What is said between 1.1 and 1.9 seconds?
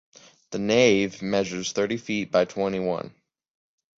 measures